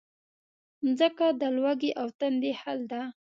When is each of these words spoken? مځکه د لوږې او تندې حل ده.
مځکه 0.83 1.27
د 1.41 1.43
لوږې 1.55 1.91
او 2.01 2.07
تندې 2.19 2.51
حل 2.61 2.79
ده. 2.91 3.01